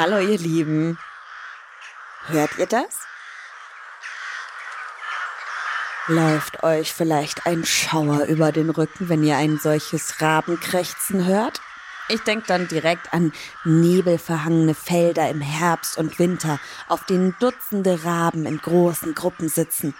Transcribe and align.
Hallo 0.00 0.18
ihr 0.18 0.38
Lieben. 0.38 0.96
Hört 2.28 2.56
ihr 2.56 2.66
das? 2.66 3.00
Läuft 6.06 6.62
euch 6.62 6.92
vielleicht 6.92 7.46
ein 7.46 7.64
Schauer 7.64 8.26
über 8.26 8.52
den 8.52 8.70
Rücken, 8.70 9.08
wenn 9.08 9.24
ihr 9.24 9.36
ein 9.36 9.58
solches 9.58 10.22
Rabenkrächzen 10.22 11.26
hört? 11.26 11.60
Ich 12.08 12.20
denke 12.20 12.46
dann 12.46 12.68
direkt 12.68 13.12
an 13.12 13.32
nebelverhangene 13.64 14.76
Felder 14.76 15.28
im 15.30 15.40
Herbst 15.40 15.98
und 15.98 16.20
Winter, 16.20 16.60
auf 16.86 17.04
denen 17.06 17.34
Dutzende 17.40 18.04
Raben 18.04 18.46
in 18.46 18.58
großen 18.58 19.16
Gruppen 19.16 19.48
sitzen. 19.48 19.96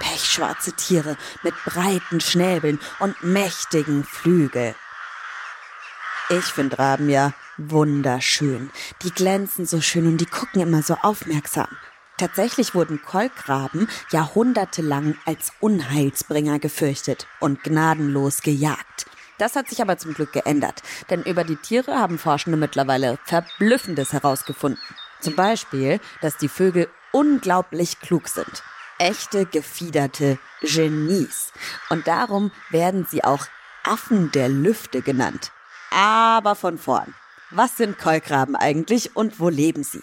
Pechschwarze 0.00 0.74
Tiere 0.74 1.16
mit 1.42 1.54
breiten 1.64 2.20
Schnäbeln 2.20 2.78
und 2.98 3.22
mächtigen 3.22 4.04
Flügeln. 4.04 4.74
Ich 6.28 6.44
finde 6.44 6.78
Raben 6.78 7.08
ja 7.08 7.32
wunderschön. 7.58 8.70
Die 9.02 9.10
glänzen 9.10 9.66
so 9.66 9.80
schön 9.80 10.06
und 10.06 10.18
die 10.18 10.26
gucken 10.26 10.60
immer 10.60 10.82
so 10.82 10.94
aufmerksam. 11.02 11.68
Tatsächlich 12.16 12.74
wurden 12.74 13.02
Kolkraben 13.02 13.88
jahrhundertelang 14.10 15.16
als 15.24 15.52
Unheilsbringer 15.60 16.60
gefürchtet 16.60 17.26
und 17.40 17.64
gnadenlos 17.64 18.42
gejagt. 18.42 19.06
Das 19.38 19.56
hat 19.56 19.68
sich 19.68 19.82
aber 19.82 19.98
zum 19.98 20.14
Glück 20.14 20.32
geändert, 20.32 20.82
denn 21.10 21.22
über 21.22 21.42
die 21.42 21.56
Tiere 21.56 21.98
haben 21.98 22.18
Forschende 22.18 22.56
mittlerweile 22.56 23.18
Verblüffendes 23.24 24.12
herausgefunden. 24.12 24.80
Zum 25.20 25.34
Beispiel, 25.34 26.00
dass 26.20 26.36
die 26.36 26.48
Vögel 26.48 26.88
unglaublich 27.10 27.98
klug 28.00 28.28
sind. 28.28 28.62
Echte 28.98 29.44
gefiederte 29.44 30.38
Genies. 30.60 31.52
Und 31.88 32.06
darum 32.06 32.52
werden 32.70 33.06
sie 33.10 33.24
auch 33.24 33.46
Affen 33.82 34.30
der 34.30 34.48
Lüfte 34.48 35.02
genannt. 35.02 35.50
Aber 35.90 36.54
von 36.54 36.78
vorn. 36.78 37.14
Was 37.56 37.76
sind 37.76 37.98
Kolkraben 37.98 38.56
eigentlich 38.56 39.14
und 39.14 39.38
wo 39.38 39.48
leben 39.48 39.84
sie? 39.84 40.02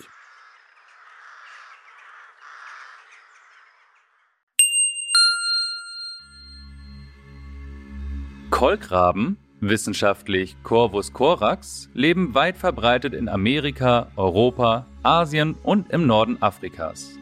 Kolkraben, 8.51 9.35
wissenschaftlich 9.59 10.55
Corvus 10.63 11.11
corax, 11.11 11.89
leben 11.93 12.33
weit 12.35 12.55
verbreitet 12.55 13.13
in 13.13 13.27
Amerika, 13.27 14.07
Europa, 14.15 14.85
Asien 15.03 15.55
und 15.61 15.89
im 15.89 16.07
Norden 16.07 16.41
Afrikas. 16.41 17.17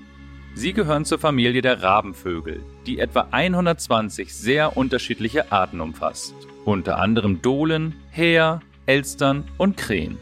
Sie 0.53 0.73
gehören 0.73 1.05
zur 1.05 1.17
Familie 1.17 1.63
der 1.63 1.81
Rabenvögel, 1.81 2.63
die 2.85 2.99
etwa 2.99 3.29
120 3.31 4.31
sehr 4.31 4.77
unterschiedliche 4.77 5.51
Arten 5.51 5.81
umfasst 5.81 6.35
unter 6.69 6.99
anderem 6.99 7.41
Dohlen, 7.41 7.95
Häher, 8.11 8.61
Elstern 8.89 9.43
und 9.59 9.77
Krähen. 9.77 10.17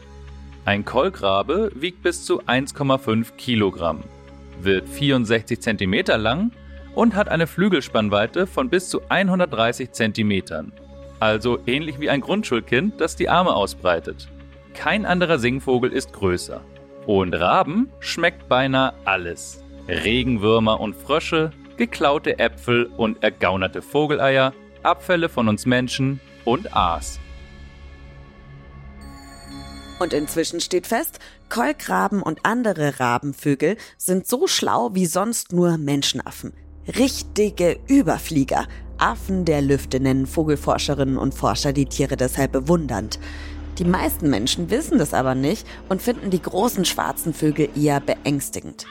Ein 0.66 0.84
Kolkrabe 0.84 1.72
wiegt 1.74 2.02
bis 2.02 2.26
zu 2.26 2.42
1,5 2.42 3.32
Kilogramm, 3.38 4.04
wird 4.60 4.86
64 4.86 5.58
cm 5.58 5.94
lang 6.18 6.52
und 6.94 7.14
hat 7.14 7.30
eine 7.30 7.46
Flügelspannweite 7.46 8.46
von 8.46 8.68
bis 8.68 8.90
zu 8.90 9.00
130 9.08 9.90
cm. 9.92 10.42
Also 11.18 11.60
ähnlich 11.64 11.98
wie 11.98 12.10
ein 12.10 12.20
Grundschulkind, 12.20 13.00
das 13.00 13.16
die 13.16 13.30
Arme 13.30 13.54
ausbreitet. 13.54 14.28
Kein 14.74 15.06
anderer 15.06 15.38
Singvogel 15.38 15.90
ist 15.90 16.12
größer. 16.12 16.60
Und 17.06 17.32
Raben 17.32 17.88
schmeckt 18.00 18.50
beinahe 18.50 18.92
alles. 19.06 19.64
Regenwürmer 19.88 20.78
und 20.78 20.94
Frösche, 20.94 21.52
geklaute 21.78 22.38
Äpfel 22.38 22.90
und 22.98 23.22
ergaunerte 23.22 23.80
Vogeleier, 23.80 24.52
Abfälle 24.82 25.30
von 25.30 25.48
uns 25.48 25.64
Menschen 25.64 26.20
und 26.44 26.76
Aas. 26.76 27.18
Und 29.98 30.12
inzwischen 30.12 30.60
steht 30.60 30.86
fest, 30.86 31.18
Kolkraben 31.48 32.22
und 32.22 32.44
andere 32.44 33.00
Rabenvögel 33.00 33.76
sind 33.96 34.26
so 34.26 34.46
schlau 34.46 34.90
wie 34.94 35.06
sonst 35.06 35.52
nur 35.52 35.76
Menschenaffen. 35.76 36.52
Richtige 36.86 37.78
Überflieger. 37.88 38.66
Affen 38.98 39.44
der 39.44 39.62
Lüfte 39.62 40.00
nennen 40.00 40.26
Vogelforscherinnen 40.26 41.18
und 41.18 41.34
Forscher 41.34 41.72
die 41.72 41.86
Tiere 41.86 42.16
deshalb 42.16 42.52
bewundernd. 42.52 43.18
Die 43.78 43.84
meisten 43.84 44.28
Menschen 44.30 44.70
wissen 44.70 44.98
das 44.98 45.14
aber 45.14 45.34
nicht 45.34 45.66
und 45.88 46.02
finden 46.02 46.30
die 46.30 46.42
großen 46.42 46.84
schwarzen 46.84 47.32
Vögel 47.32 47.68
eher 47.76 48.00
beängstigend. 48.00 48.86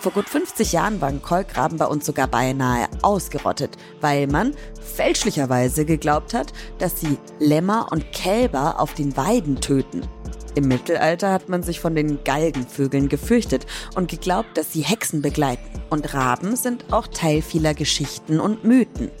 Vor 0.00 0.12
gut 0.12 0.28
50 0.28 0.72
Jahren 0.72 1.00
waren 1.00 1.22
Kolkraben 1.22 1.76
bei 1.76 1.86
uns 1.86 2.06
sogar 2.06 2.28
beinahe 2.28 2.88
ausgerottet, 3.02 3.76
weil 4.00 4.28
man 4.28 4.54
fälschlicherweise 4.80 5.84
geglaubt 5.84 6.34
hat, 6.34 6.52
dass 6.78 7.00
sie 7.00 7.18
Lämmer 7.40 7.88
und 7.90 8.12
Kälber 8.12 8.80
auf 8.80 8.94
den 8.94 9.16
Weiden 9.16 9.60
töten. 9.60 10.02
Im 10.58 10.66
Mittelalter 10.66 11.30
hat 11.30 11.48
man 11.48 11.62
sich 11.62 11.78
von 11.78 11.94
den 11.94 12.24
Galgenvögeln 12.24 13.08
gefürchtet 13.08 13.64
und 13.94 14.10
geglaubt, 14.10 14.58
dass 14.58 14.72
sie 14.72 14.80
Hexen 14.80 15.22
begleiten. 15.22 15.80
Und 15.88 16.12
Raben 16.14 16.56
sind 16.56 16.92
auch 16.92 17.06
Teil 17.06 17.42
vieler 17.42 17.74
Geschichten 17.74 18.40
und 18.40 18.64
Mythen. 18.64 19.12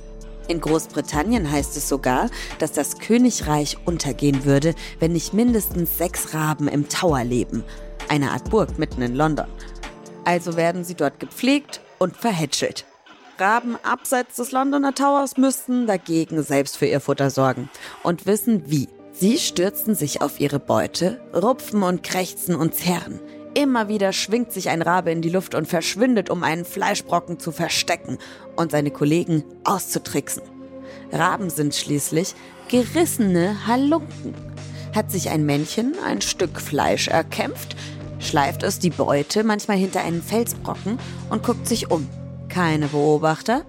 In 0.48 0.60
Großbritannien 0.60 1.48
heißt 1.48 1.76
es 1.76 1.88
sogar, 1.88 2.28
dass 2.58 2.72
das 2.72 2.98
Königreich 2.98 3.76
untergehen 3.84 4.44
würde, 4.44 4.74
wenn 4.98 5.12
nicht 5.12 5.32
mindestens 5.32 5.96
sechs 5.96 6.34
Raben 6.34 6.66
im 6.66 6.88
Tower 6.88 7.22
leben, 7.22 7.62
eine 8.08 8.32
Art 8.32 8.50
Burg 8.50 8.76
mitten 8.76 9.00
in 9.00 9.14
London. 9.14 9.46
Also 10.24 10.56
werden 10.56 10.82
sie 10.82 10.96
dort 10.96 11.20
gepflegt 11.20 11.80
und 12.00 12.16
verhätschelt. 12.16 12.84
Raben 13.38 13.76
abseits 13.84 14.34
des 14.34 14.50
Londoner 14.50 14.92
Towers 14.92 15.36
müssten 15.36 15.86
dagegen 15.86 16.42
selbst 16.42 16.76
für 16.76 16.86
ihr 16.86 16.98
Futter 16.98 17.30
sorgen 17.30 17.70
und 18.02 18.26
wissen 18.26 18.64
wie. 18.66 18.88
Sie 19.20 19.36
stürzen 19.38 19.96
sich 19.96 20.22
auf 20.22 20.38
ihre 20.38 20.60
Beute, 20.60 21.20
rupfen 21.34 21.82
und 21.82 22.04
krächzen 22.04 22.54
und 22.54 22.76
zerren. 22.76 23.18
Immer 23.52 23.88
wieder 23.88 24.12
schwingt 24.12 24.52
sich 24.52 24.68
ein 24.68 24.80
Rabe 24.80 25.10
in 25.10 25.22
die 25.22 25.28
Luft 25.28 25.56
und 25.56 25.66
verschwindet, 25.66 26.30
um 26.30 26.44
einen 26.44 26.64
Fleischbrocken 26.64 27.40
zu 27.40 27.50
verstecken 27.50 28.18
und 28.54 28.70
seine 28.70 28.92
Kollegen 28.92 29.42
auszutricksen. 29.64 30.44
Raben 31.10 31.50
sind 31.50 31.74
schließlich 31.74 32.36
gerissene 32.68 33.66
Halunken. 33.66 34.36
Hat 34.94 35.10
sich 35.10 35.30
ein 35.30 35.44
Männchen 35.44 35.96
ein 36.06 36.20
Stück 36.20 36.60
Fleisch 36.60 37.08
erkämpft, 37.08 37.74
schleift 38.20 38.62
es 38.62 38.78
die 38.78 38.90
Beute 38.90 39.42
manchmal 39.42 39.78
hinter 39.78 40.02
einen 40.02 40.22
Felsbrocken 40.22 40.96
und 41.28 41.42
guckt 41.42 41.66
sich 41.66 41.90
um. 41.90 42.08
Keine 42.48 42.86
Beobachter? 42.86 43.64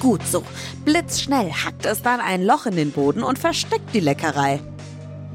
Gut 0.00 0.26
so. 0.26 0.42
Blitzschnell 0.84 1.50
hackt 1.52 1.86
es 1.86 2.02
dann 2.02 2.20
ein 2.20 2.44
Loch 2.44 2.66
in 2.66 2.76
den 2.76 2.92
Boden 2.92 3.22
und 3.22 3.38
versteckt 3.38 3.94
die 3.94 4.00
Leckerei. 4.00 4.60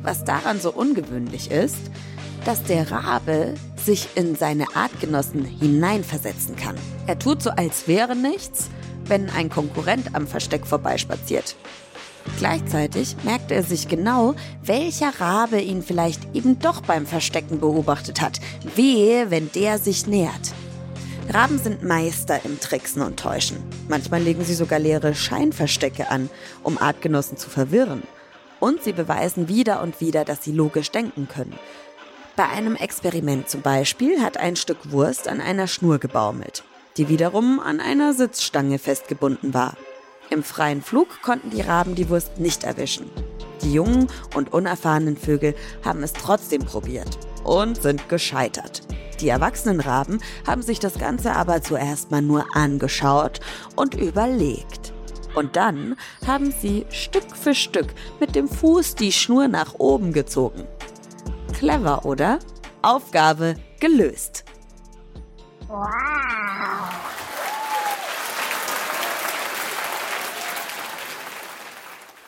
Was 0.01 0.23
daran 0.23 0.59
so 0.59 0.71
ungewöhnlich 0.71 1.51
ist, 1.51 1.77
dass 2.45 2.63
der 2.63 2.89
Rabe 2.91 3.55
sich 3.77 4.07
in 4.15 4.35
seine 4.35 4.65
Artgenossen 4.75 5.43
hineinversetzen 5.45 6.55
kann. 6.55 6.75
Er 7.07 7.19
tut 7.19 7.41
so, 7.41 7.49
als 7.51 7.87
wäre 7.87 8.15
nichts, 8.15 8.69
wenn 9.05 9.29
ein 9.29 9.49
Konkurrent 9.49 10.15
am 10.15 10.27
Versteck 10.27 10.65
vorbeispaziert. 10.65 11.55
Gleichzeitig 12.37 13.15
merkte 13.23 13.55
er 13.55 13.63
sich 13.63 13.87
genau, 13.87 14.35
welcher 14.63 15.19
Rabe 15.19 15.59
ihn 15.59 15.81
vielleicht 15.81 16.35
eben 16.35 16.59
doch 16.59 16.81
beim 16.81 17.05
Verstecken 17.05 17.59
beobachtet 17.59 18.21
hat. 18.21 18.39
Wehe, 18.75 19.31
wenn 19.31 19.51
der 19.51 19.79
sich 19.79 20.07
nähert. 20.07 20.53
Raben 21.31 21.59
sind 21.59 21.83
Meister 21.83 22.43
im 22.43 22.59
Tricksen 22.59 23.03
und 23.03 23.19
Täuschen. 23.19 23.57
Manchmal 23.87 24.19
legen 24.19 24.43
sie 24.43 24.55
sogar 24.55 24.79
leere 24.79 25.13
Scheinverstecke 25.13 26.09
an, 26.09 26.27
um 26.63 26.79
Artgenossen 26.79 27.37
zu 27.37 27.51
verwirren. 27.51 28.01
Und 28.59 28.83
sie 28.83 28.93
beweisen 28.93 29.47
wieder 29.47 29.83
und 29.83 30.01
wieder, 30.01 30.25
dass 30.25 30.43
sie 30.43 30.51
logisch 30.51 30.89
denken 30.89 31.27
können. 31.27 31.53
Bei 32.35 32.49
einem 32.49 32.75
Experiment 32.75 33.47
zum 33.47 33.61
Beispiel 33.61 34.23
hat 34.23 34.37
ein 34.37 34.55
Stück 34.55 34.91
Wurst 34.91 35.27
an 35.27 35.39
einer 35.39 35.67
Schnur 35.67 35.99
gebaumelt, 35.99 36.63
die 36.97 37.09
wiederum 37.09 37.59
an 37.59 37.79
einer 37.79 38.13
Sitzstange 38.13 38.79
festgebunden 38.79 39.53
war. 39.53 39.77
Im 40.31 40.43
freien 40.43 40.81
Flug 40.81 41.21
konnten 41.21 41.51
die 41.51 41.61
Raben 41.61 41.93
die 41.93 42.09
Wurst 42.09 42.39
nicht 42.39 42.63
erwischen. 42.63 43.05
Die 43.61 43.73
jungen 43.73 44.07
und 44.35 44.51
unerfahrenen 44.51 45.15
Vögel 45.15 45.53
haben 45.85 46.01
es 46.01 46.13
trotzdem 46.13 46.63
probiert 46.65 47.19
und 47.43 47.79
sind 47.81 48.09
gescheitert. 48.09 48.88
Die 49.21 49.29
erwachsenen 49.29 49.81
Raben 49.81 50.19
haben 50.47 50.61
sich 50.61 50.79
das 50.79 50.97
Ganze 50.97 51.35
aber 51.35 51.61
zuerst 51.61 52.11
mal 52.11 52.21
nur 52.21 52.55
angeschaut 52.55 53.39
und 53.75 53.95
überlegt. 53.95 54.93
Und 55.35 55.55
dann 55.55 55.95
haben 56.25 56.51
sie 56.51 56.85
Stück 56.89 57.35
für 57.35 57.53
Stück 57.53 57.93
mit 58.19 58.35
dem 58.35 58.47
Fuß 58.47 58.95
die 58.95 59.11
Schnur 59.11 59.47
nach 59.47 59.75
oben 59.75 60.13
gezogen. 60.13 60.65
Clever, 61.53 62.05
oder? 62.05 62.39
Aufgabe 62.81 63.55
gelöst. 63.79 64.45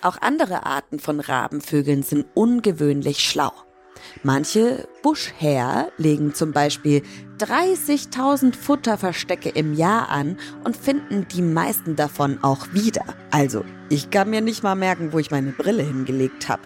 Auch 0.04 0.18
andere 0.20 0.66
Arten 0.66 1.00
von 1.00 1.20
Rabenvögeln 1.20 2.04
sind 2.04 2.26
ungewöhnlich 2.34 3.20
schlau. 3.20 3.52
Manche 4.24 4.88
Buschhäher 5.02 5.92
legen 5.98 6.34
zum 6.34 6.52
Beispiel 6.52 7.02
30.000 7.40 8.56
Futterverstecke 8.56 9.50
im 9.50 9.74
Jahr 9.74 10.10
an 10.10 10.38
und 10.64 10.78
finden 10.78 11.28
die 11.28 11.42
meisten 11.42 11.96
davon 11.96 12.44
auch 12.44 12.68
wieder. 12.74 13.04
Also, 13.32 13.66
ich 13.90 14.10
kann 14.12 14.30
mir 14.30 14.42
nicht 14.42 14.64
mal 14.64 14.76
merken, 14.76 15.12
wo 15.12 15.20
ich 15.20 15.32
meine 15.32 15.52
Brille 15.52 15.84
hingelegt 15.84 16.50
habe. 16.50 16.62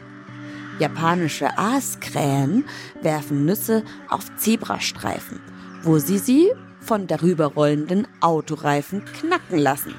Japanische 0.80 1.58
Aaskrähen 1.58 2.66
werfen 3.02 3.46
Nüsse 3.46 3.84
auf 4.10 4.36
Zebrastreifen, 4.36 5.40
wo 5.84 6.00
sie 6.00 6.18
sie 6.18 6.52
von 6.82 7.08
darüberrollenden 7.08 8.08
Autoreifen 8.20 9.06
knacken 9.06 9.58
lassen. 9.58 9.96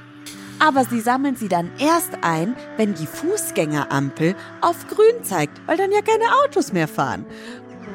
Aber 0.58 0.84
sie 0.84 1.00
sammeln 1.00 1.36
sie 1.36 1.48
dann 1.48 1.70
erst 1.78 2.18
ein, 2.22 2.56
wenn 2.76 2.94
die 2.94 3.06
Fußgängerampel 3.06 4.34
auf 4.60 4.86
grün 4.88 5.22
zeigt, 5.22 5.60
weil 5.66 5.76
dann 5.76 5.92
ja 5.92 6.00
keine 6.00 6.44
Autos 6.44 6.72
mehr 6.72 6.88
fahren. 6.88 7.26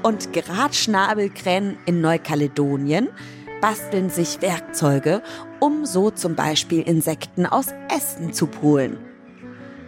Und 0.04 0.34
Geradschnabelkrähen 0.34 1.78
in 1.86 2.02
Neukaledonien 2.02 3.10
basteln 3.62 4.10
sich 4.10 4.42
Werkzeuge, 4.42 5.22
um 5.60 5.86
so 5.86 6.12
zum 6.12 6.36
Beispiel 6.36 6.82
Insekten 6.82 7.46
aus 7.46 7.68
Ästen 7.90 8.34
zu 8.34 8.48
polen. 8.48 8.98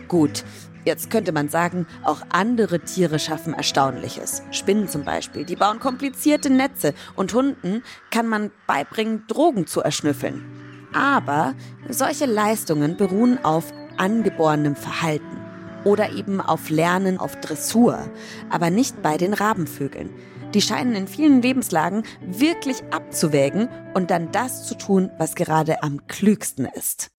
Gut, 0.08 0.44
Jetzt 0.86 1.10
könnte 1.10 1.32
man 1.32 1.48
sagen, 1.48 1.88
auch 2.04 2.22
andere 2.30 2.82
Tiere 2.82 3.18
schaffen 3.18 3.54
Erstaunliches. 3.54 4.44
Spinnen 4.52 4.90
zum 4.90 5.06
Beispiel, 5.06 5.46
die 5.46 5.56
bauen 5.56 5.80
komplizierte 5.80 6.50
Netze 6.50 6.94
und 7.16 7.34
Hunden 7.34 7.84
kann 8.12 8.28
man 8.28 8.52
beibringen, 8.68 9.24
Drogen 9.28 9.66
zu 9.66 9.80
erschnüffeln. 9.80 10.63
Aber 10.94 11.56
solche 11.90 12.26
Leistungen 12.26 12.98
beruhen 12.98 13.44
auf 13.44 13.72
angeborenem 13.98 14.76
Verhalten 14.76 15.42
oder 15.84 16.12
eben 16.12 16.40
auf 16.40 16.70
Lernen, 16.70 17.18
auf 17.18 17.40
Dressur, 17.40 18.10
aber 18.50 18.70
nicht 18.70 19.02
bei 19.02 19.18
den 19.18 19.34
Rabenvögeln. 19.34 20.10
Die 20.54 20.62
scheinen 20.62 20.96
in 20.96 21.08
vielen 21.08 21.42
Lebenslagen 21.42 22.04
wirklich 22.22 22.84
abzuwägen 22.92 23.70
und 23.94 24.12
dann 24.12 24.32
das 24.32 24.68
zu 24.68 24.78
tun, 24.78 25.10
was 25.18 25.36
gerade 25.36 25.82
am 25.82 26.06
klügsten 26.08 26.66
ist. 26.66 27.10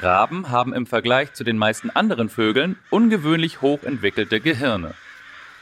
Raben 0.00 0.50
haben 0.50 0.74
im 0.74 0.86
Vergleich 0.86 1.32
zu 1.34 1.44
den 1.44 1.56
meisten 1.56 1.90
anderen 1.90 2.28
Vögeln 2.28 2.76
ungewöhnlich 2.90 3.62
hoch 3.62 3.82
entwickelte 3.84 4.40
Gehirne. 4.40 4.94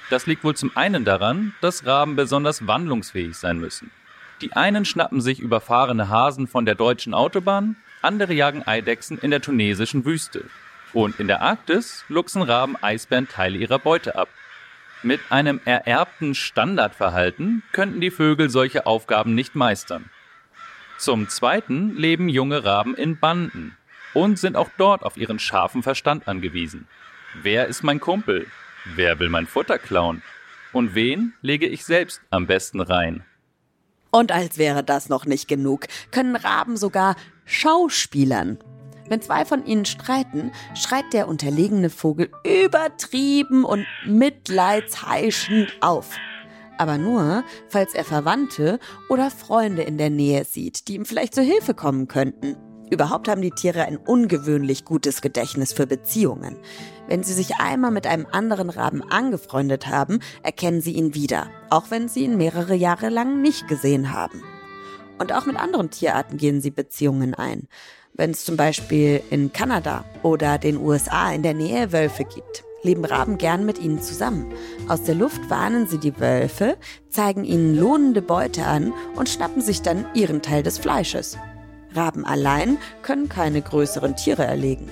Das 0.09 0.27
liegt 0.27 0.44
wohl 0.44 0.55
zum 0.55 0.77
einen 0.77 1.05
daran, 1.05 1.55
dass 1.61 1.85
Raben 1.87 2.17
besonders 2.17 2.67
wandlungsfähig 2.67 3.37
sein 3.37 3.59
müssen. 3.59 3.91
Die 4.43 4.53
einen 4.55 4.85
schnappen 4.85 5.21
sich 5.21 5.39
überfahrene 5.39 6.09
Hasen 6.09 6.49
von 6.49 6.67
der 6.67 6.75
deutschen 6.75 7.15
Autobahn, 7.15 7.77
andere 8.03 8.33
jagen 8.33 8.67
Eidechsen 8.67 9.17
in 9.19 9.31
der 9.31 9.41
tunesischen 9.41 10.05
Wüste. 10.05 10.44
Und 10.93 11.21
in 11.21 11.29
der 11.29 11.43
Arktis 11.43 12.05
luchsen 12.09 12.43
Raben 12.43 12.77
Eisbären 12.83 13.29
Teile 13.29 13.56
ihrer 13.56 13.79
Beute 13.79 14.17
ab. 14.17 14.29
Mit 15.05 15.21
einem 15.31 15.61
ererbten 15.65 16.35
Standardverhalten 16.35 17.62
könnten 17.71 18.00
die 18.00 18.11
Vögel 18.11 18.50
solche 18.50 18.85
Aufgaben 18.85 19.37
nicht 19.37 19.55
meistern. 19.55 20.11
Zum 20.99 21.29
Zweiten 21.29 21.97
leben 21.97 22.29
junge 22.29 22.65
Raben 22.65 22.97
in 22.97 23.19
Banden 23.19 23.77
und 24.12 24.41
sind 24.41 24.56
auch 24.56 24.71
dort 24.77 25.05
auf 25.05 25.17
ihren 25.17 25.39
scharfen 25.39 25.85
Verstand 25.85 26.27
angewiesen. 26.27 26.89
Wer 27.43 27.69
ist 27.69 27.85
mein 27.85 28.00
Kumpel? 28.00 28.49
Wer 28.97 29.21
will 29.21 29.29
mein 29.29 29.47
Futter 29.47 29.79
klauen? 29.79 30.21
Und 30.73 30.97
wen 30.97 31.35
lege 31.43 31.67
ich 31.67 31.85
selbst 31.85 32.21
am 32.31 32.49
besten 32.49 32.81
rein? 32.81 33.25
Und 34.12 34.31
als 34.31 34.59
wäre 34.59 34.85
das 34.85 35.09
noch 35.09 35.25
nicht 35.25 35.49
genug, 35.49 35.87
können 36.11 36.37
Raben 36.37 36.76
sogar 36.76 37.17
Schauspielern. 37.47 38.59
Wenn 39.09 39.23
zwei 39.23 39.44
von 39.44 39.67
ihnen 39.67 39.85
streiten, 39.85 40.53
schreit 40.75 41.12
der 41.12 41.29
unterlegene 41.29 41.91
Vogel 41.91 42.31
übertrieben 42.44 43.64
und 43.64 43.87
mitleidsheischend 44.06 45.73
auf. 45.81 46.11
Aber 46.79 46.99
nur, 46.99 47.44
falls 47.69 47.94
er 47.94 48.05
Verwandte 48.05 48.79
oder 49.09 49.31
Freunde 49.31 49.82
in 49.82 49.99
der 49.99 50.11
Nähe 50.11 50.44
sieht, 50.44 50.88
die 50.88 50.94
ihm 50.94 51.05
vielleicht 51.05 51.35
zur 51.35 51.44
Hilfe 51.44 51.75
kommen 51.75 52.06
könnten. 52.06 52.56
Überhaupt 52.93 53.27
haben 53.27 53.41
die 53.41 53.53
Tiere 53.53 53.87
ein 53.87 53.97
ungewöhnlich 53.97 54.85
gutes 54.85 55.23
Gedächtnis 55.23 55.73
für 55.73 55.87
Beziehungen. 55.87 56.59
Wenn 57.09 57.23
sie 57.23 57.33
sich 57.33 57.55
einmal 57.55 57.91
mit 57.91 58.06
einem 58.06 58.27
anderen 58.31 58.69
Raben 58.69 59.03
angefreundet 59.11 59.87
haben, 59.87 60.19
erkennen 60.43 60.83
sie 60.83 60.93
ihn 60.93 61.15
wieder, 61.15 61.47
auch 61.71 61.85
wenn 61.89 62.09
sie 62.09 62.25
ihn 62.25 62.37
mehrere 62.37 62.75
Jahre 62.75 63.09
lang 63.09 63.41
nicht 63.41 63.67
gesehen 63.67 64.12
haben. 64.12 64.43
Und 65.19 65.33
auch 65.33 65.47
mit 65.47 65.56
anderen 65.56 65.89
Tierarten 65.89 66.37
gehen 66.37 66.61
sie 66.61 66.71
Beziehungen 66.71 67.33
ein. 67.33 67.67
Wenn 68.12 68.33
es 68.33 68.44
zum 68.44 68.59
Beispiel 68.59 69.23
in 69.31 69.55
Kanada 69.55 70.05
oder 70.23 70.59
den 70.59 70.77
USA 70.77 71.33
in 71.33 71.43
der 71.43 71.55
Nähe 71.55 71.93
Wölfe 71.93 72.25
gibt, 72.25 72.62
leben 72.83 73.06
Raben 73.06 73.39
gern 73.39 73.65
mit 73.65 73.79
ihnen 73.79 74.03
zusammen. 74.03 74.53
Aus 74.89 75.03
der 75.05 75.15
Luft 75.15 75.49
warnen 75.49 75.87
sie 75.87 75.99
die 75.99 76.21
Wölfe, 76.21 76.77
zeigen 77.09 77.44
ihnen 77.44 77.75
lohnende 77.75 78.21
Beute 78.21 78.67
an 78.67 78.93
und 79.17 79.31
schnappen 79.31 79.62
sich 79.62 79.81
dann 79.81 80.05
ihren 80.12 80.43
Teil 80.43 80.62
des 80.62 80.77
Fleisches. 80.77 81.39
Raben 81.94 82.25
allein 82.25 82.79
können 83.03 83.29
keine 83.29 83.62
größeren 83.62 84.17
Tiere 84.17 84.44
erlegen. 84.44 84.91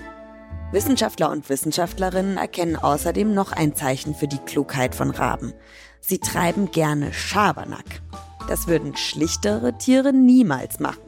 Wissenschaftler 0.73 1.31
und 1.31 1.49
Wissenschaftlerinnen 1.49 2.37
erkennen 2.37 2.77
außerdem 2.77 3.35
noch 3.35 3.53
ein 3.53 3.75
Zeichen 3.75 4.15
für 4.15 4.29
die 4.29 4.39
Klugheit 4.39 4.95
von 4.95 5.11
Raben. 5.11 5.53
Sie 6.01 6.19
treiben 6.19 6.71
gerne 6.71 7.13
Schabernack. 7.13 8.03
Das 8.49 8.69
würden 8.69 8.97
schlichtere 8.97 9.77
Tiere 9.79 10.13
niemals 10.13 10.79
machen. 10.79 11.03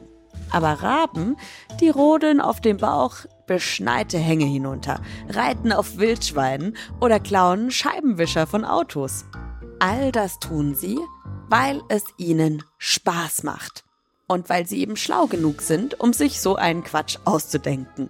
Aber 0.51 0.83
Raben, 0.83 1.37
die 1.79 1.89
rodeln 1.89 2.41
auf 2.41 2.61
dem 2.61 2.77
Bauch 2.77 3.15
beschneite 3.47 4.17
Hänge 4.17 4.45
hinunter, 4.45 5.01
reiten 5.29 5.71
auf 5.71 5.97
Wildschweinen 5.97 6.77
oder 7.01 7.19
klauen 7.19 7.71
Scheibenwischer 7.71 8.45
von 8.45 8.65
Autos. 8.65 9.25
All 9.79 10.11
das 10.11 10.39
tun 10.39 10.75
sie, 10.75 10.99
weil 11.49 11.81
es 11.89 12.03
ihnen 12.17 12.63
Spaß 12.77 13.43
macht 13.43 13.83
und 14.27 14.49
weil 14.49 14.67
sie 14.67 14.79
eben 14.79 14.95
schlau 14.95 15.27
genug 15.27 15.61
sind, 15.61 15.99
um 15.99 16.13
sich 16.13 16.41
so 16.41 16.55
einen 16.55 16.83
Quatsch 16.83 17.17
auszudenken. 17.25 18.09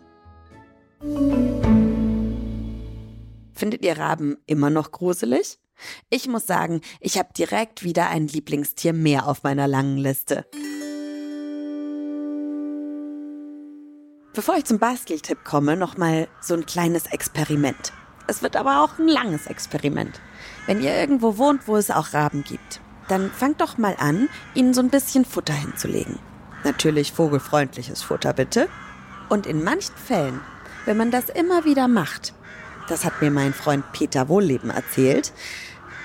Findet 3.54 3.84
ihr 3.84 3.98
Raben 3.98 4.38
immer 4.46 4.70
noch 4.70 4.92
gruselig? 4.92 5.60
Ich 6.10 6.28
muss 6.28 6.46
sagen, 6.46 6.82
ich 7.00 7.18
habe 7.18 7.30
direkt 7.38 7.84
wieder 7.84 8.10
ein 8.10 8.28
Lieblingstier 8.28 8.94
mehr 8.94 9.28
auf 9.28 9.44
meiner 9.44 9.68
langen 9.68 9.98
Liste. 9.98 10.46
Bevor 14.34 14.56
ich 14.58 14.66
zum 14.66 14.80
Basteltipp 14.80 15.44
komme, 15.44 15.78
nochmal 15.78 16.28
so 16.42 16.56
ein 16.56 16.66
kleines 16.66 17.06
Experiment. 17.06 17.94
Es 18.28 18.42
wird 18.42 18.56
aber 18.56 18.84
auch 18.84 18.98
ein 18.98 19.08
langes 19.08 19.48
Experiment. 19.48 20.22
Wenn 20.66 20.82
ihr 20.82 20.96
irgendwo 20.96 21.38
wohnt, 21.38 21.68
wo 21.68 21.76
es 21.76 21.92
auch 21.92 22.14
Raben 22.14 22.44
gibt, 22.44 22.82
dann 23.14 23.30
fangt 23.30 23.62
doch 23.62 23.78
mal 23.78 23.96
an, 24.00 24.28
ihnen 24.56 24.74
so 24.74 24.82
ein 24.82 24.90
bisschen 24.90 25.24
Futter 25.24 25.54
hinzulegen. 25.54 26.18
Natürlich 26.64 27.12
vogelfreundliches 27.12 28.02
Futter 28.02 28.34
bitte. 28.34 28.68
Und 29.30 29.46
in 29.46 29.64
manchen 29.64 29.96
Fällen, 29.96 30.40
wenn 30.86 30.98
man 30.98 31.12
das 31.12 31.30
immer 31.30 31.64
wieder 31.64 31.88
macht, 31.88 32.34
das 32.90 33.06
hat 33.06 33.22
mir 33.22 33.30
mein 33.30 33.54
Freund 33.54 33.84
Peter 33.94 34.30
Wohlleben 34.30 34.72
erzählt, 34.72 35.32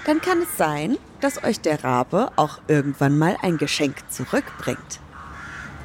dann 0.04 0.20
kann 0.20 0.42
es 0.42 0.58
sein, 0.58 0.98
dass 1.22 1.42
euch 1.42 1.60
der 1.60 1.82
Rabe 1.82 2.30
auch 2.36 2.58
irgendwann 2.68 3.16
mal 3.16 3.38
ein 3.40 3.56
Geschenk 3.56 3.96
zurückbringt. 4.10 5.00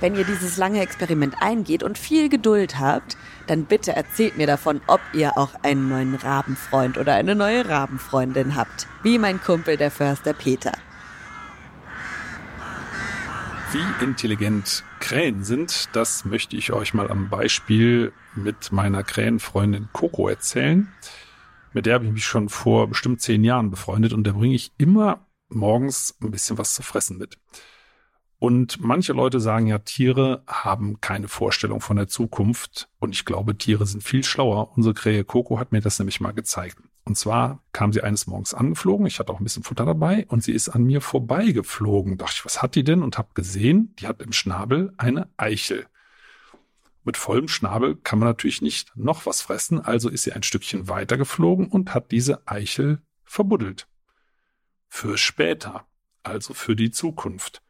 Wenn 0.01 0.15
ihr 0.15 0.25
dieses 0.25 0.57
lange 0.57 0.81
Experiment 0.81 1.35
eingeht 1.39 1.83
und 1.83 1.97
viel 1.97 2.27
Geduld 2.27 2.79
habt, 2.79 3.15
dann 3.47 3.63
bitte 3.63 3.95
erzählt 3.95 4.35
mir 4.35 4.47
davon, 4.47 4.81
ob 4.87 4.99
ihr 5.13 5.37
auch 5.37 5.51
einen 5.63 5.87
neuen 5.87 6.15
Rabenfreund 6.15 6.97
oder 6.97 7.13
eine 7.13 7.33
neue 7.33 7.69
Rabenfreundin 7.69 8.57
habt, 8.57 8.87
wie 9.03 9.17
mein 9.17 9.41
Kumpel 9.41 9.77
der 9.77 9.89
Förster 9.89 10.33
Peter. 10.33 10.73
Wie 13.73 14.03
intelligent 14.05 14.83
Krähen 14.99 15.43
sind, 15.43 15.89
das 15.93 16.25
möchte 16.25 16.55
ich 16.55 16.73
euch 16.73 16.93
mal 16.93 17.09
am 17.09 17.29
Beispiel 17.29 18.13
mit 18.35 18.71
meiner 18.71 19.01
Krähenfreundin 19.01 19.89
Coco 19.91 20.27
erzählen. 20.27 20.93
Mit 21.73 21.87
der 21.87 21.95
habe 21.95 22.05
ich 22.05 22.11
mich 22.11 22.23
schon 22.23 22.49
vor 22.49 22.87
bestimmt 22.87 23.21
zehn 23.21 23.43
Jahren 23.43 23.71
befreundet 23.71 24.13
und 24.13 24.25
da 24.25 24.33
bringe 24.33 24.53
ich 24.53 24.73
immer 24.77 25.25
morgens 25.49 26.15
ein 26.21 26.29
bisschen 26.29 26.59
was 26.59 26.75
zu 26.75 26.83
fressen 26.83 27.17
mit. 27.17 27.39
Und 28.37 28.79
manche 28.79 29.13
Leute 29.13 29.39
sagen 29.39 29.65
ja, 29.65 29.79
Tiere 29.79 30.43
haben 30.45 31.01
keine 31.01 31.27
Vorstellung 31.27 31.81
von 31.81 31.97
der 31.97 32.07
Zukunft. 32.07 32.89
Und 32.99 33.15
ich 33.15 33.25
glaube, 33.25 33.57
Tiere 33.57 33.87
sind 33.87 34.03
viel 34.03 34.23
schlauer. 34.23 34.77
Unsere 34.77 34.93
Krähe 34.93 35.23
Coco 35.23 35.57
hat 35.57 35.71
mir 35.71 35.81
das 35.81 35.97
nämlich 35.97 36.21
mal 36.21 36.33
gezeigt. 36.33 36.77
Und 37.05 37.17
zwar 37.17 37.61
kam 37.73 37.91
sie 37.91 38.01
eines 38.01 38.27
Morgens 38.27 38.53
angeflogen. 38.53 39.05
Ich 39.05 39.19
hatte 39.19 39.33
auch 39.33 39.39
ein 39.39 39.43
bisschen 39.43 39.63
Futter 39.63 39.85
dabei 39.85 40.25
und 40.29 40.43
sie 40.43 40.53
ist 40.53 40.69
an 40.69 40.83
mir 40.83 41.01
vorbeigeflogen. 41.01 42.17
Dachte 42.17 42.35
ich, 42.37 42.45
was 42.45 42.61
hat 42.61 42.75
die 42.75 42.83
denn? 42.83 43.03
Und 43.03 43.17
habe 43.17 43.33
gesehen, 43.33 43.93
die 43.99 44.07
hat 44.07 44.21
im 44.21 44.31
Schnabel 44.31 44.93
eine 44.97 45.29
Eichel. 45.35 45.85
Mit 47.03 47.17
vollem 47.17 47.49
Schnabel 47.49 47.97
kann 47.97 48.19
man 48.19 48.29
natürlich 48.29 48.61
nicht 48.61 48.95
noch 48.95 49.25
was 49.25 49.41
fressen, 49.41 49.81
also 49.81 50.07
ist 50.07 50.23
sie 50.23 50.31
ein 50.31 50.43
Stückchen 50.43 50.87
weiter 50.87 51.17
geflogen 51.17 51.67
und 51.67 51.93
hat 51.93 52.11
diese 52.11 52.47
Eichel 52.47 53.01
verbuddelt. 53.25 53.87
für 54.87 55.17
später, 55.17 55.87
also 56.21 56.53
für 56.53 56.75
die 56.75 56.91
Zukunft. 56.91 57.63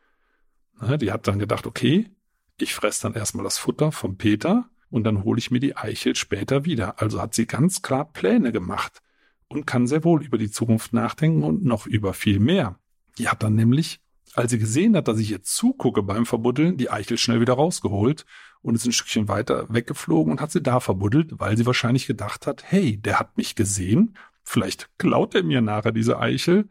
Die 1.00 1.12
hat 1.12 1.26
dann 1.26 1.40
gedacht, 1.40 1.66
okay, 1.66 2.12
ich 2.58 2.74
fresse 2.76 3.04
dann 3.04 3.14
erstmal 3.14 3.46
das 3.46 3.58
Futter 3.58 3.94
vom 3.94 4.18
Peter 4.18 4.70
und 4.90 5.06
dann 5.06 5.24
hole 5.24 5.40
ich 5.40 5.50
mir 5.50 5.62
die 5.62 5.78
Eichel 5.78 6.18
später 6.18 6.66
wieder. 6.66 7.02
Also 7.02 7.22
hat 7.22 7.34
sie 7.34 7.48
ganz 7.48 7.82
klar 7.82 8.12
Pläne 8.12 8.52
gemacht 8.52 9.02
und 9.54 9.66
kann 9.66 9.88
sehr 9.88 10.04
wohl 10.04 10.24
über 10.24 10.38
die 10.38 10.52
Zukunft 10.52 10.94
nachdenken 10.94 11.44
und 11.44 11.64
noch 11.64 11.86
über 11.86 12.14
viel 12.14 12.40
mehr. 12.40 12.80
Die 13.18 13.30
hat 13.30 13.44
dann 13.44 13.56
nämlich, 13.56 14.02
als 14.34 14.52
sie 14.52 14.60
gesehen 14.60 14.96
hat, 14.96 15.08
dass 15.08 15.20
ich 15.20 15.32
ihr 15.32 15.44
zugucke 15.44 16.04
beim 16.04 16.26
Verbuddeln, 16.26 16.78
die 16.78 16.90
Eichel 16.90 17.18
schnell 17.18 17.40
wieder 17.40 17.54
rausgeholt 17.54 18.26
und 18.62 18.76
ist 18.76 18.86
ein 18.86 18.92
Stückchen 18.92 19.28
weiter 19.28 19.68
weggeflogen 19.70 20.32
und 20.32 20.42
hat 20.42 20.52
sie 20.52 20.64
da 20.64 20.80
verbuddelt, 20.80 21.40
weil 21.40 21.58
sie 21.58 21.66
wahrscheinlich 21.66 22.08
gedacht 22.08 22.48
hat, 22.48 22.64
hey, 22.66 22.98
der 22.98 23.20
hat 23.20 23.38
mich 23.38 23.56
gesehen, 23.56 24.18
vielleicht 24.44 24.90
klaut 24.98 25.36
er 25.36 25.44
mir 25.44 25.62
nachher 25.62 25.92
diese 25.92 26.20
Eichel, 26.20 26.68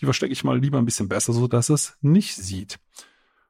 die 0.00 0.06
verstecke 0.06 0.32
ich 0.32 0.44
mal 0.44 0.58
lieber 0.58 0.78
ein 0.78 0.84
bisschen 0.84 1.08
besser, 1.08 1.32
so 1.32 1.46
dass 1.46 1.68
es 1.68 1.96
nicht 2.00 2.34
sieht 2.34 2.78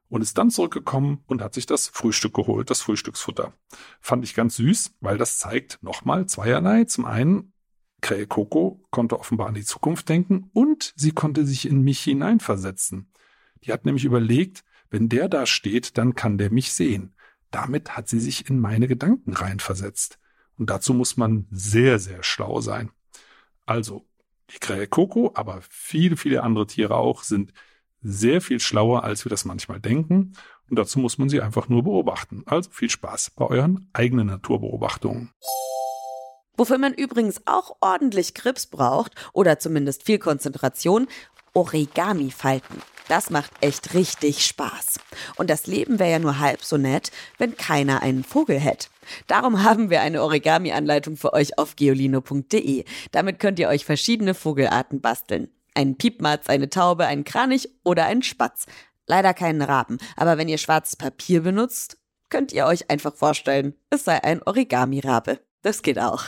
und 0.09 0.21
ist 0.21 0.37
dann 0.37 0.49
zurückgekommen 0.49 1.23
und 1.27 1.41
hat 1.41 1.53
sich 1.53 1.65
das 1.65 1.87
Frühstück 1.87 2.33
geholt, 2.33 2.69
das 2.69 2.81
Frühstücksfutter. 2.81 3.53
Fand 3.99 4.23
ich 4.23 4.35
ganz 4.35 4.55
süß, 4.57 4.95
weil 5.01 5.17
das 5.17 5.39
zeigt 5.39 5.79
nochmal 5.81 6.25
zweierlei. 6.27 6.85
Zum 6.85 7.05
einen, 7.05 7.53
Krähe 8.05 8.27
Coco 8.27 8.85
konnte 8.91 9.19
offenbar 9.19 9.47
an 9.47 9.55
die 9.55 9.65
Zukunft 9.65 10.09
denken 10.09 10.51
und 10.53 10.93
sie 10.95 11.11
konnte 11.11 11.43
sich 11.43 11.67
in 11.67 11.81
mich 11.81 12.01
hineinversetzen. 12.01 13.11
Die 13.63 13.73
hat 13.73 13.83
nämlich 13.83 14.05
überlegt, 14.05 14.63
wenn 14.91 15.09
der 15.09 15.27
da 15.27 15.47
steht, 15.47 15.97
dann 15.97 16.13
kann 16.13 16.37
der 16.37 16.51
mich 16.51 16.71
sehen. 16.71 17.15
Damit 17.49 17.97
hat 17.97 18.07
sie 18.07 18.19
sich 18.19 18.47
in 18.47 18.59
meine 18.59 18.87
Gedanken 18.87 19.33
reinversetzt. 19.33 20.19
Und 20.55 20.69
dazu 20.69 20.93
muss 20.93 21.17
man 21.17 21.47
sehr, 21.49 21.97
sehr 21.97 22.21
schlau 22.21 22.61
sein. 22.61 22.91
Also, 23.65 24.05
die 24.51 24.59
Krähe 24.59 24.85
Coco, 24.85 25.31
aber 25.33 25.63
viele, 25.67 26.15
viele 26.15 26.43
andere 26.43 26.67
Tiere 26.67 26.97
auch, 26.97 27.23
sind 27.23 27.53
sehr 28.03 28.39
viel 28.39 28.59
schlauer, 28.59 29.03
als 29.03 29.25
wir 29.25 29.31
das 29.31 29.45
manchmal 29.45 29.79
denken. 29.79 30.33
Und 30.69 30.77
dazu 30.77 30.99
muss 30.99 31.17
man 31.17 31.27
sie 31.27 31.41
einfach 31.41 31.69
nur 31.69 31.81
beobachten. 31.81 32.43
Also 32.45 32.69
viel 32.69 32.91
Spaß 32.91 33.31
bei 33.31 33.45
euren 33.45 33.89
eigenen 33.93 34.27
Naturbeobachtungen. 34.27 35.31
Wofür 36.57 36.77
man 36.77 36.93
übrigens 36.93 37.41
auch 37.45 37.77
ordentlich 37.81 38.33
Grips 38.33 38.65
braucht 38.65 39.13
oder 39.33 39.59
zumindest 39.59 40.03
viel 40.03 40.19
Konzentration, 40.19 41.07
Origami 41.53 42.31
falten. 42.31 42.81
Das 43.07 43.29
macht 43.29 43.51
echt 43.61 43.93
richtig 43.93 44.43
Spaß. 44.45 44.99
Und 45.35 45.49
das 45.49 45.67
Leben 45.67 45.99
wäre 45.99 46.11
ja 46.11 46.19
nur 46.19 46.39
halb 46.39 46.63
so 46.63 46.77
nett, 46.77 47.11
wenn 47.37 47.55
keiner 47.55 48.01
einen 48.01 48.23
Vogel 48.23 48.59
hätte. 48.59 48.87
Darum 49.27 49.63
haben 49.63 49.89
wir 49.89 50.01
eine 50.01 50.23
Origami-Anleitung 50.23 51.15
für 51.15 51.33
euch 51.33 51.57
auf 51.59 51.75
geolino.de. 51.75 52.83
Damit 53.11 53.39
könnt 53.39 53.59
ihr 53.59 53.69
euch 53.69 53.85
verschiedene 53.85 54.33
Vogelarten 54.33 55.01
basteln. 55.01 55.49
Ein 55.75 55.97
Piepmatz, 55.97 56.47
eine 56.47 56.69
Taube, 56.69 57.05
ein 57.05 57.25
Kranich 57.25 57.69
oder 57.83 58.05
ein 58.05 58.23
Spatz. 58.23 58.65
Leider 59.07 59.33
keinen 59.35 59.61
Raben, 59.61 59.99
aber 60.15 60.39
wenn 60.39 60.49
ihr 60.49 60.57
schwarzes 60.57 60.95
Papier 60.95 61.43
benutzt, 61.43 61.97
könnt 62.29 62.53
ihr 62.53 62.65
euch 62.65 62.89
einfach 62.89 63.13
vorstellen, 63.13 63.75
es 63.91 64.03
sei 64.03 64.23
ein 64.23 64.41
Origami-Rabe. 64.41 65.39
Das 65.61 65.83
geht 65.83 65.99
auch. 65.99 66.25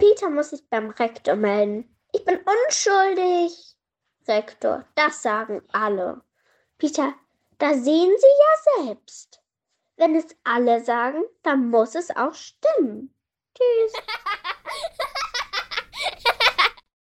Peter 0.00 0.30
muss 0.30 0.50
sich 0.50 0.68
beim 0.68 0.90
Rektor 0.90 1.36
melden. 1.36 1.94
Ich 2.12 2.24
bin 2.24 2.38
unschuldig. 2.38 3.76
Rektor, 4.26 4.84
das 4.94 5.22
sagen 5.22 5.62
alle. 5.72 6.22
Peter, 6.78 7.14
da 7.58 7.74
sehen 7.74 8.10
Sie 8.18 8.82
ja 8.82 8.86
selbst. 8.86 9.42
Wenn 9.96 10.16
es 10.16 10.24
alle 10.42 10.82
sagen, 10.82 11.22
dann 11.42 11.68
muss 11.68 11.94
es 11.94 12.10
auch 12.16 12.32
stimmen. 12.32 13.14
Tschüss. 13.54 13.92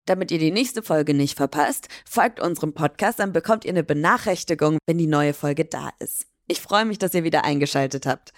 Damit 0.05 0.31
ihr 0.31 0.39
die 0.39 0.51
nächste 0.51 0.83
Folge 0.83 1.13
nicht 1.13 1.37
verpasst, 1.37 1.87
folgt 2.05 2.41
unserem 2.41 2.73
Podcast, 2.73 3.19
dann 3.19 3.31
bekommt 3.31 3.63
ihr 3.63 3.71
eine 3.71 3.83
Benachrichtigung, 3.83 4.77
wenn 4.87 4.97
die 4.97 5.07
neue 5.07 5.33
Folge 5.33 5.63
da 5.65 5.91
ist. 5.99 6.25
Ich 6.47 6.59
freue 6.59 6.83
mich, 6.83 6.97
dass 6.97 7.13
ihr 7.13 7.23
wieder 7.23 7.45
eingeschaltet 7.45 8.05
habt. 8.05 8.33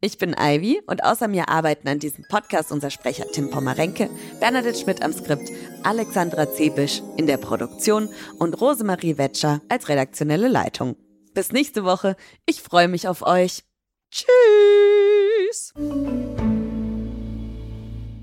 Ich 0.00 0.16
bin 0.16 0.36
Ivy 0.38 0.80
und 0.86 1.02
außer 1.02 1.26
mir 1.26 1.48
arbeiten 1.48 1.88
an 1.88 1.98
diesem 1.98 2.24
Podcast 2.28 2.70
unser 2.70 2.88
Sprecher 2.90 3.24
Tim 3.32 3.50
Pommerenke, 3.50 4.08
Bernadette 4.38 4.78
Schmidt 4.78 5.02
am 5.02 5.12
Skript, 5.12 5.50
Alexandra 5.82 6.52
Zebisch 6.52 7.02
in 7.16 7.26
der 7.26 7.36
Produktion 7.36 8.08
und 8.38 8.60
Rosemarie 8.60 9.18
Wetscher 9.18 9.60
als 9.68 9.88
redaktionelle 9.88 10.46
Leitung. 10.46 10.94
Bis 11.34 11.50
nächste 11.50 11.84
Woche. 11.84 12.14
Ich 12.46 12.62
freue 12.62 12.86
mich 12.86 13.08
auf 13.08 13.22
euch. 13.22 13.64
Tschüss! 14.12 15.74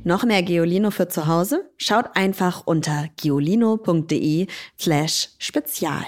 Noch 0.05 0.23
mehr 0.23 0.43
Geolino 0.43 0.91
für 0.91 1.09
zu 1.09 1.27
Hause? 1.27 1.69
Schaut 1.75 2.15
einfach 2.15 2.65
unter 2.65 3.09
geolino.de 3.17 4.47
slash 4.79 5.31
spezial. 5.39 6.05